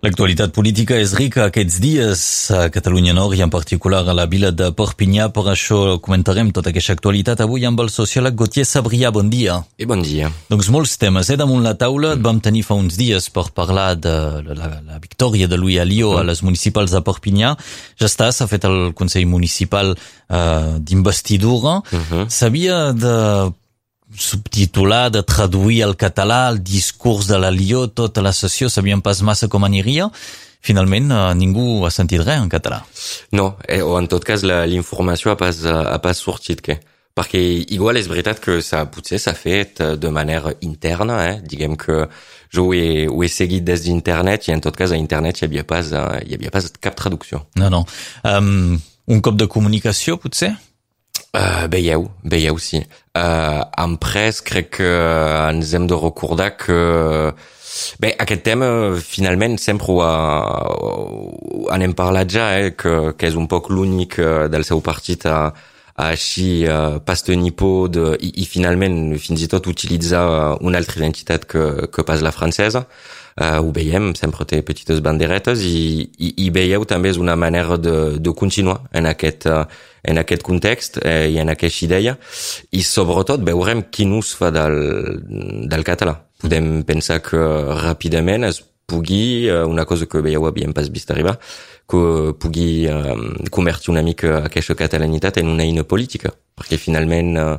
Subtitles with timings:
[0.00, 2.20] L'actualitat política és rica aquests dies
[2.56, 5.26] a Catalunya Nord i en particular a la vila de Perpinyà.
[5.28, 9.10] Per això comentarem tota aquesta actualitat avui amb el sociòleg Gautier Sabrià.
[9.12, 9.58] Bon dia.
[9.76, 10.30] I bon dia.
[10.48, 11.36] Doncs molts temes, eh?
[11.36, 14.16] Damunt la taula et vam tenir fa uns dies per parlar de
[14.48, 17.52] la, la victòria de Louis Alió a les municipals de Perpinyà.
[18.00, 21.82] Ja està, s'ha fet el Consell Municipal eh, d'investidura.
[21.84, 22.28] Uh -huh.
[22.32, 23.52] S'havia de
[24.16, 29.22] subtitular, de traduir al català el discurs de la Lió, tota la sessió, sabíem pas
[29.22, 30.10] massa com aniria.
[30.60, 32.82] Finalment, eh, ningú ha sentit res en català.
[33.32, 36.80] No, eh, o en tot cas, l'informació ha pas, ha pas sortit, que
[37.16, 37.40] perquè
[37.74, 41.40] igual és veritat que ça, potser s'ha fet de manera interna, eh?
[41.42, 42.06] diguem que
[42.54, 45.46] jo ho he, ho he seguit des d'internet i en tot cas a internet hi
[45.48, 47.44] havia pas, eh, hi havia pas cap traducció.
[47.56, 47.84] No, no.
[48.24, 48.78] Um,
[49.10, 50.54] un cop de comunicació, potser?
[51.30, 52.80] Uh, veieu, veieu, sí.
[53.10, 54.90] Uh, en pres crec que
[55.50, 55.96] ens hem de
[56.62, 56.76] que
[58.02, 58.66] Bé, aquest tema,
[58.98, 60.14] finalment, sempre ho, ha,
[61.70, 61.70] ho
[63.70, 64.18] l'únic
[64.50, 65.54] del seu partit a, a
[66.08, 70.24] així uh, pas tenir por de, i, i finalment fins i tot utilitzar
[70.64, 72.86] una altra identitat que, que pas la francesa.
[73.40, 77.78] Uh, ho veiem, sempre té petites banderetes i, i, i veieu també és una manera
[77.80, 79.64] de, de continuar en aquest, uh,
[80.02, 82.16] en aquest context eh, i en aquesta idea
[82.72, 84.76] i sobretot veurem quin ús fa del,
[85.70, 86.16] del català.
[86.40, 87.40] Podem pensar que
[87.84, 91.38] ràpidament es pugui, eh, una cosa que veieu havíem pas vist arribar,
[91.90, 93.16] pugui eh,
[93.50, 97.52] convertir una mica aquesta catalanitat en una eina política, perquè finalment eh,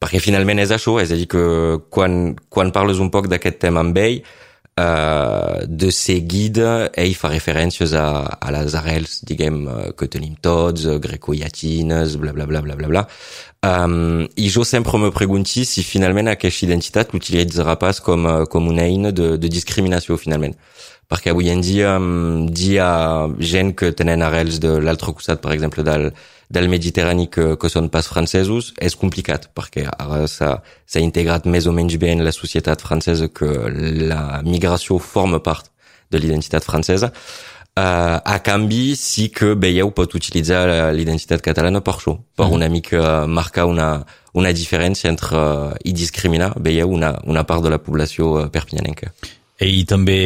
[0.00, 1.42] perquè finalment és això, és a dir que
[1.92, 4.22] quan, quan parles un poc d'aquest tema amb ell,
[4.78, 10.86] Uh, de seguida ell fa referències a, a les arrels, diguem, uh, que tenim tots,
[10.86, 13.02] uh, greco-llatines, bla, bla, bla, bla.
[13.66, 18.70] Um, I jo sempre me pregunti si finalment aquesta identitat l'utilitzarà pas com, uh, com
[18.70, 20.56] una eina de, de discriminació, finalment.
[21.10, 25.50] Perquè avui en dia, um, dir a gent que tenen arrels de l'altre costat, per
[25.56, 26.12] exemple, del,
[26.50, 31.74] del Mediterrani que, que són pas francesos és complicat perquè ara s'ha integrat més o
[31.74, 33.48] menys bé en la societat francesa que
[34.10, 35.70] la migració forma part
[36.10, 37.10] de l'identitat francesa.
[37.78, 42.56] Uh, a canvi, sí que veieu pot utilitzar l'identitat catalana per això, per mm.
[42.58, 43.90] una mica marcar una,
[44.34, 49.14] una diferència entre uh, i discriminar, veieu, una, una part de la població uh, perpinyanenca.
[49.60, 50.20] Ell també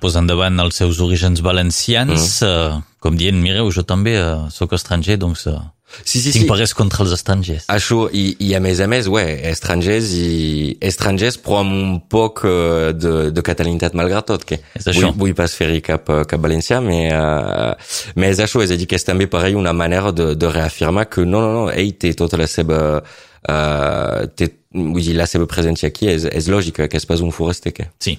[0.00, 2.46] posa endavant els seus orígens valencians, mm.
[2.48, 5.58] uh, com dient, mireu, jo també uh, sóc estranger, doncs uh,
[6.00, 6.48] sí, sí, tinc sí.
[6.48, 7.66] pagués contra els estrangers.
[7.68, 12.40] Això, i, i a més a més, ouais, estrangers i estrangers, però amb un poc
[12.48, 14.56] uh, de, de catalanitat malgrat tot, que
[14.86, 18.88] vull, vull pas fer-hi cap, cap valencià, mais, uh, mais és això, és a dir,
[18.88, 22.14] que és també pareil una manera de, de reafirmar que no, no, no, ell té
[22.16, 26.96] tota la seva uh, té, vull dir, la seva presència aquí és, és lògica, que
[26.96, 27.90] és pas un foraster, que...
[28.00, 28.16] Sí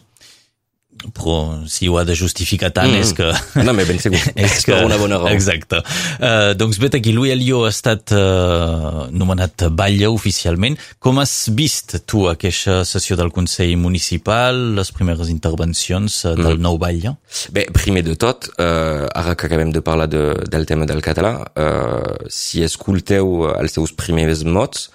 [1.16, 3.00] però si ho ha de justificar tant mm.
[3.02, 3.28] és que...
[3.64, 4.20] No, mais ben segur.
[4.36, 5.32] és que, una bona raó.
[5.32, 5.82] Exacte.
[6.20, 10.78] Uh, doncs vet aquí, Louis Alió ha estat uh, nomenat batlle oficialment.
[11.00, 16.64] Com has vist tu aquesta sessió del Consell Municipal, les primeres intervencions uh, del mm.
[16.68, 17.16] nou batlle?
[17.56, 21.36] Bé, primer de tot, uh, ara que acabem de parlar de, del tema del català,
[21.48, 24.90] uh, si escolteu els seus primers mots,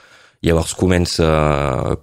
[0.45, 1.25] llavors comença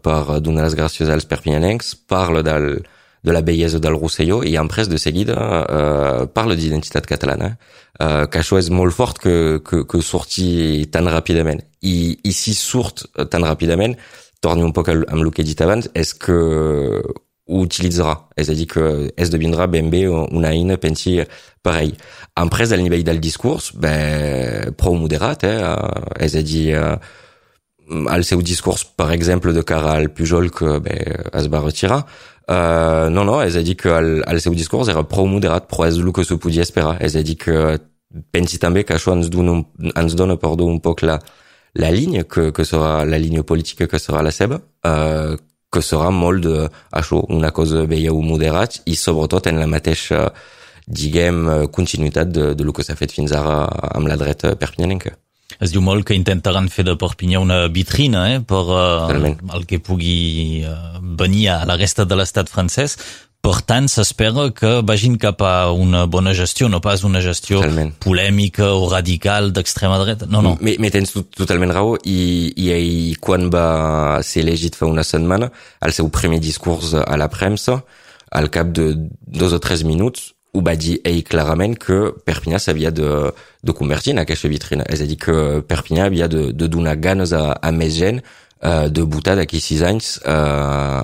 [0.02, 2.82] per donar les gràcies als perpinyanencs, parla del
[3.24, 8.42] de la bellesa del Rosselló i après de seguida uh, parla d'identitat catalana uh, que
[8.42, 13.46] això és molt fort que, que, que surti tan ràpidament i, i si surt tan
[13.46, 13.98] ràpidament
[14.42, 16.38] torni un poc amb el que he dit abans és que
[17.52, 18.84] ho utilitzarà és a dir que
[19.20, 21.20] esdevindrà ben bé una eina pensi
[21.62, 21.96] pareil.
[22.40, 25.58] Après al nivell del discurs bé, prou moderat eh?
[26.24, 26.96] és a dir uh,
[28.10, 30.98] al seu discurs per exemple de cara al Pujol que bé,
[31.38, 31.62] es va
[33.10, 36.26] no, no, a dir que el, el seu discurs era prou moderat, però és que
[36.28, 36.98] se podia esperar.
[37.00, 37.78] És a dir que
[38.34, 39.30] pensi també que això ens
[39.96, 40.36] ens dona
[41.08, 41.20] la,
[41.80, 45.38] la línia que, que serà la línia política que serà la seva, uh,
[45.72, 47.86] que serà molt de, això, una cosa
[48.20, 50.26] moderat i sobretot en la mateixa,
[50.88, 53.32] diguem, continuïtat de, de lo que s'ha fet fins.
[55.60, 59.82] Es diu molt que intentaran fer de Perpinyà una vitrina eh, per uh, el que
[59.84, 62.98] pugui uh, venir a la resta de l'estat francès.
[63.42, 67.96] Per tant, s'espera que vagin cap a una bona gestió, no pas una gestió totalment.
[68.04, 70.28] polèmica o radical d'extrema dreta.
[70.30, 70.52] No, no.
[70.62, 75.50] Me, me tens totalment raó i, i ell, quan va ser elegit fa una setmana,
[75.82, 77.80] el seu primer discurs a la premsa,
[78.30, 78.94] al cap de
[79.26, 83.10] dos o tres minuts, ho va dir ell clarament que Perpinyà s'havia de,
[83.64, 84.86] de convertir en aquesta vitrina.
[84.92, 85.36] És a dir, que
[85.68, 89.84] Perpinyà havia de, de donar ganes a, a més gent uh, de boutade d'aquí sis
[89.88, 91.04] anys uh,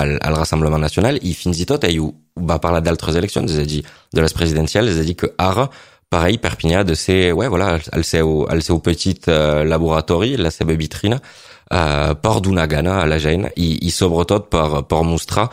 [0.00, 3.68] al, al Rassemblement Nacional i fins i tot ell va parlar d'altres eleccions, és a
[3.68, 3.82] dir,
[4.12, 5.68] de les presidencials, és a dir que ara
[6.12, 10.76] pareil, Perpinyà de ser, ouais, voilà, el seu, el seu petit uh, laboratori, la seva
[10.78, 15.50] vitrina, uh, per donar gana a la gent i, i sobretot per, per mostrar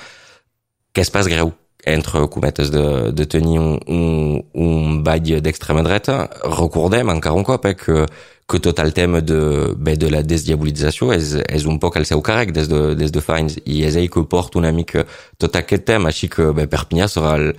[0.93, 1.51] que es pas greu
[1.85, 6.29] entre cometes de, de tenir un, un, un ball d'extrema dreta.
[6.43, 8.05] Recordem encara un cop eh, que,
[8.47, 12.23] que tot el tema de, bé, de la desdiabolització és, és un poc el seu
[12.23, 15.05] càrrec des de, des de fa anys i és ell que porta una mica
[15.37, 17.53] tot aquest tema, així que bé, Perpinyà serà el,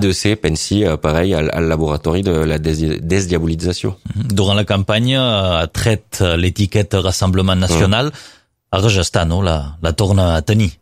[0.00, 3.96] de ser, pensi, pareil, al, al laboratori de la des, desdiabolització.
[4.14, 4.34] Mhm.
[4.34, 5.22] Durant la campanya
[5.60, 8.36] ha tret l'etiqueta Rassemblement Nacional, mm.
[8.78, 9.42] ara ja està, no?
[9.42, 10.77] La, la torna a tenir.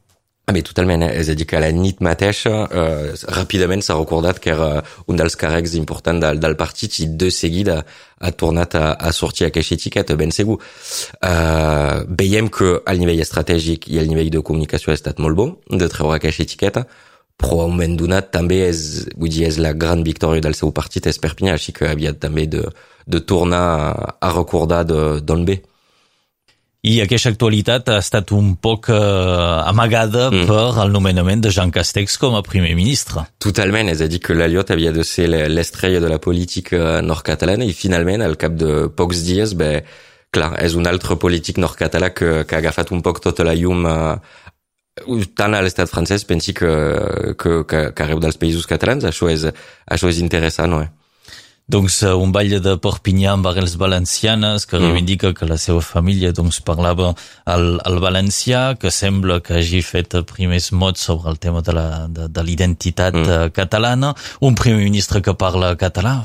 [0.49, 1.11] Ah, mais totalment, eh?
[1.19, 5.35] és a dir, que la nit mateixa eh, ràpidament s'ha recordat que era un dels
[5.35, 7.81] càrrecs importants del, del partit i de seguida
[8.21, 10.61] a, a sortir aquesta etiqueta, ben segur.
[11.19, 15.49] Eh, veiem que al nivell estratègic i al nivell de comunicació ha estat molt bo
[15.67, 16.87] de treure aquesta etiqueta,
[17.37, 19.09] però a un moment donat també és,
[19.59, 21.91] la gran victòria del seu partit és Perpinyà, així que
[22.23, 22.63] també de,
[23.05, 25.65] de tornar a recordar d'on ve.
[26.87, 28.97] I aquesta actualitat ha estat un poc eh,
[29.67, 30.45] amagada mm.
[30.47, 33.25] per el nomenament de Jean Castex com a primer ministre.
[33.43, 37.75] Totalment, és a dir, que l'Aliot havia de ser l'estrella de la política nord-catalana i
[37.75, 39.73] finalment, al cap de pocs dies, bé,
[40.31, 43.83] clar, és un altre polític nord-català que, que ha agafat un poc tota la llum
[43.91, 44.15] eh,
[45.35, 46.71] tant a l'estat francès pensi que,
[47.35, 49.49] que, que, que arreu dels països catalans, això és,
[49.91, 50.85] això és interessant, no?
[50.87, 51.06] Eh?
[51.67, 54.85] Doncs, uh, un ball de Perpinyà amb arrels valencianes que mm.
[54.85, 57.13] reivindica que la seva família doncs, parlava
[57.53, 63.19] el, el valencià, que sembla que hagi fet primers mots sobre el tema de l'identitat
[63.19, 63.27] mm.
[63.27, 64.15] Uh, catalana,
[64.47, 66.21] un primer ministre que parla català,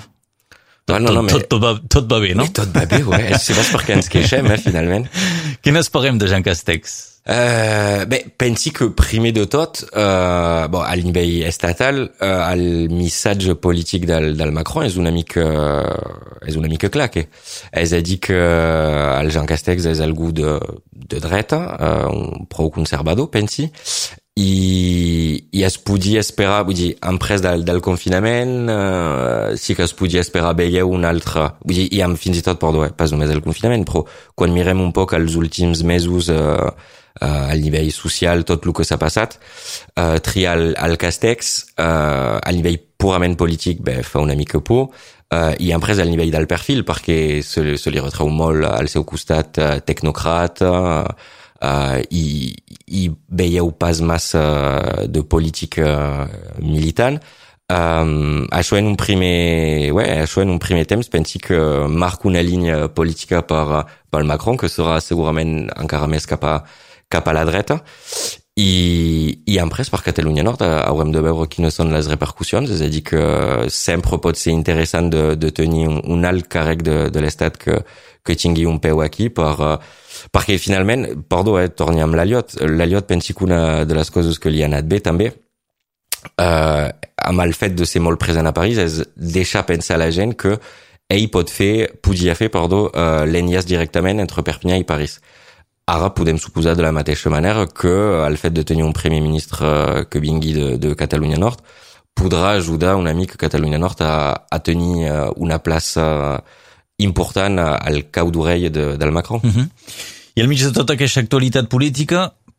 [0.91, 2.45] no, no, no, tot, tot, va, tot va bé, no?
[2.51, 3.29] Tot va bé, ouais.
[3.39, 5.07] Si pas per què ens queixem, eh, finalment.
[5.63, 7.10] Què n'esperem de Jean Castex?
[7.21, 13.53] Uh, bé, pensi que primer de tot, uh, bon, al nivell estatal, uh, el missatge
[13.61, 15.43] polític del, del Macron és una mica,
[16.49, 17.27] és una mica clar, que
[17.77, 20.55] és a dir que el Jean Castex és algú de,
[20.89, 23.67] de dreta, uh, un prou conservador, pensi,
[24.41, 29.93] i, i es podia esperar, vull dir, emprès del, del confinament, uh, sí que es
[29.93, 33.13] podia esperar veure un altre, vull dir, i amb fins i tot, perdó, eh, pas
[33.13, 36.71] només el confinament, però quan mirem un poc els últims mesos uh,
[37.19, 39.37] al nivell social tot el que s'ha passat,
[39.97, 44.89] uh, triar el, el Castex uh, al nivell purament polític bé, fa una mica por,
[45.33, 49.05] uh, i après al nivell del perfil perquè se, se li retreu molt al seu
[49.07, 51.03] costat uh, tecnocrat uh,
[51.59, 52.25] uh, i,
[52.87, 54.47] i veieu pas massa
[55.07, 56.27] de política
[56.59, 57.21] militant
[57.71, 61.55] Um, això en un primer, ouais, això en un primer temps pensi que
[61.87, 66.55] marca una línia política per, per Macron que serà segurament encara més cap a,
[67.11, 67.81] cap a la dreta
[68.59, 72.89] i, i après per Catalunya Nord haurem de veure quines són les repercussions, és a
[72.91, 73.21] dir que
[73.71, 77.79] sempre pot ser interessant de, de tenir un, un alt càrrec de, de l'Estat que,
[78.25, 79.53] que tingui un peu aquí per,
[80.35, 84.51] perquè finalment, perdó, eh, torni amb l'Aliot, l'Aliot pensi que una de les coses que
[84.51, 86.87] li ha anat bé també eh,
[87.23, 90.35] amb el fet de ser molt present a París és deixar pensar a la gent
[90.35, 90.57] que
[91.11, 95.17] ell pot fer, podia fer, perdó, uh, l'enllaç directament entre Perpinyà i París.
[95.91, 97.91] Ara podem suposar de la mateixa manera que
[98.23, 101.59] el fet de tenir un primer ministre que vingui de, de Catalunya Nord
[102.15, 104.13] podrà ajudar una mica Catalunya Nord a,
[104.47, 106.39] a tenir eh, una plaça
[107.03, 109.41] important al cau d'orella de, Macron.
[109.43, 109.67] Mm -hmm.
[110.35, 110.95] I al mig de tota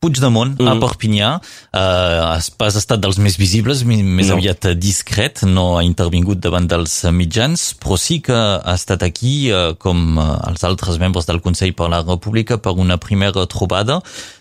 [0.02, 0.66] Puigdemont mm.
[0.66, 4.34] a Perpinyà eh, has estat dels més visibles, més no.
[4.34, 9.76] aviat discret, no ha intervingut davant dels mitjans, però sí que ha estat aquí, eh,
[9.78, 14.00] com eh, els altres membres del Consell per la República, per una primera trobada.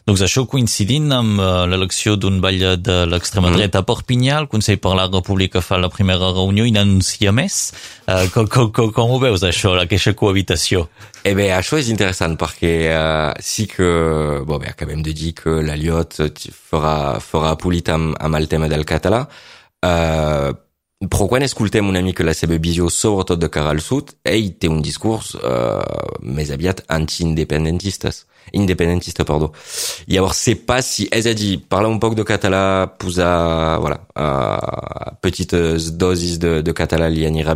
[0.10, 3.62] Doncs això coincidint amb eh, l'elecció d'un ball de l'extrema mm.
[3.62, 7.68] dreta a Perpinyà, el Consell per la República fa la primera reunió i n'anuncia més.
[8.10, 10.88] Eh, com, com, com ho veus, això, aquesta cohabitació?
[11.22, 13.86] Eh bé, això és interessant perquè uh, sí que,
[14.42, 16.22] bon, bé, acabem de dir que l'Aliot
[16.56, 20.52] farà, farà polit amb, amb el tema del català, uh,
[21.02, 24.70] però quan escoltem una mica la seva visió, sobretot de cara al sud, ell té
[24.70, 28.28] un discurs uh, més aviat anti-independentistes.
[28.58, 29.52] Independentista, perdó.
[30.10, 32.62] Llavors, sé pas si, és a dir, parlar un poc de català,
[33.02, 37.56] posar, voilà, uh, petites dosis de, de català li anirà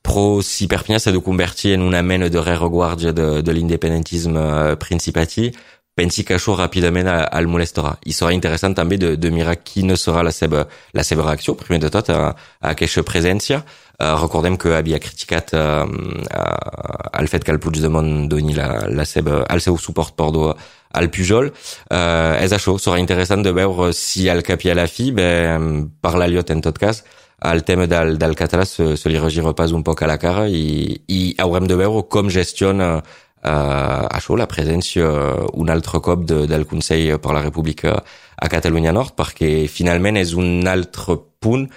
[0.00, 4.76] pro si Perpignan s'ha de convertir en una mena de rereguardia de, de l'independentisme uh,
[4.80, 5.50] principati,
[6.00, 7.94] pensi que això ràpidament el molestarà.
[8.08, 10.64] I serà interessant també de, de mirar quina serà la seva,
[10.96, 13.60] la seva reacció, primer de tot, a, a aquesta presència.
[14.00, 19.04] Uh, recordem que havia criticat uh, uh, el fet que el Puigdemont doni la, la
[19.04, 20.54] seva, el seu suport perdó,
[20.96, 21.52] al Pujol.
[21.92, 25.90] Uh, és això, serà interessant de veure si al cap i a la fi, ben,
[26.00, 27.04] parla Liot en tot cas,
[27.50, 30.48] el tema del, del català se, se li regira pas un poc a la cara
[30.48, 35.08] i, i haurem de veure com gestiona uh, això, la presència
[35.56, 37.96] un altre cop de, del Consell per la República
[38.36, 41.68] a Catalunya Nord, perquè finalment és un altre punt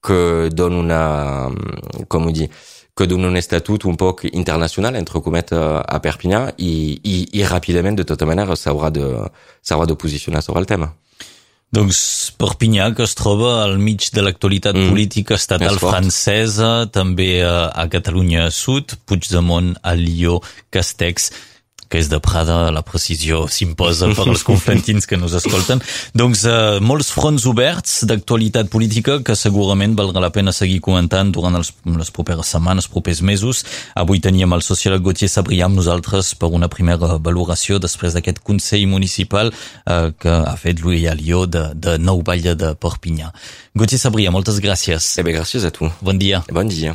[0.00, 1.02] que dona una,
[2.08, 2.48] com ho dir,
[2.96, 6.72] que dona un estatut un poc internacional, entre cometes, a Perpinyà i,
[7.04, 9.06] i, i ràpidament, de tota manera, s'haurà de,
[9.86, 10.94] de posicionar sobre el tema.
[11.70, 11.98] Doncs
[12.40, 14.90] Perpinyà, que es troba al mig de l'actualitat mm.
[14.90, 20.40] política estatal francesa, també a, a Catalunya Sud, Puigdemont, a Lió,
[20.74, 21.30] Castex,
[21.90, 25.82] que és de Prada, la precisió s'imposa per als conflentins que nos escolten.
[26.14, 31.58] Doncs eh, molts fronts oberts d'actualitat política que segurament valdrà la pena seguir comentant durant
[31.58, 33.64] els, les properes setmanes, propers mesos.
[33.98, 38.86] Avui teníem el sociòleg Gauthier Sabrià amb nosaltres per una primera valoració després d'aquest Consell
[38.90, 43.34] Municipal eh, que ha fet Louis Alió de, de Nou Vall de Perpinyà.
[43.74, 45.16] Gauthier Sabrià, moltes gràcies.
[45.18, 45.90] Eh bé, gràcies a tu.
[46.00, 46.44] Bon dia.
[46.54, 46.94] Bon dia.